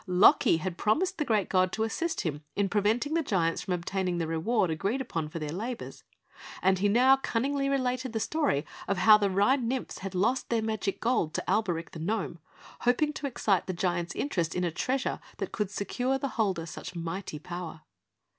[0.07, 4.17] Loki had promised the great god to assist him in preventing the giants from obtaining
[4.17, 6.03] the reward agreed upon for their labours,
[6.63, 10.63] and he now cunningly related the story of how the Rhine nymphs had lost their
[10.63, 12.39] magic gold to Alberic the gnome,
[12.79, 16.95] hoping to excite the giants' interest in a treasure that could secure the holder such
[16.95, 17.81] mighty power.